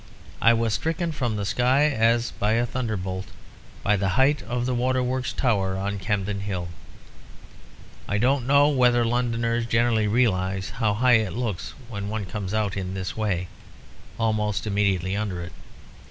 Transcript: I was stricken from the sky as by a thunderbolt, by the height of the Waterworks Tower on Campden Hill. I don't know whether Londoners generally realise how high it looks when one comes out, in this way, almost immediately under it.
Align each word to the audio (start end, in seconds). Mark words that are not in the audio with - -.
I 0.41 0.53
was 0.53 0.73
stricken 0.73 1.11
from 1.11 1.35
the 1.35 1.45
sky 1.45 1.83
as 1.85 2.31
by 2.31 2.53
a 2.53 2.65
thunderbolt, 2.65 3.27
by 3.83 3.97
the 3.97 4.09
height 4.17 4.41
of 4.41 4.65
the 4.65 4.73
Waterworks 4.73 5.31
Tower 5.31 5.77
on 5.77 5.99
Campden 5.99 6.39
Hill. 6.39 6.69
I 8.07 8.17
don't 8.17 8.47
know 8.47 8.67
whether 8.69 9.05
Londoners 9.05 9.67
generally 9.67 10.07
realise 10.07 10.71
how 10.71 10.95
high 10.95 11.17
it 11.21 11.33
looks 11.33 11.75
when 11.87 12.09
one 12.09 12.25
comes 12.25 12.51
out, 12.51 12.75
in 12.75 12.95
this 12.95 13.15
way, 13.15 13.47
almost 14.17 14.65
immediately 14.65 15.15
under 15.15 15.39
it. 15.43 15.53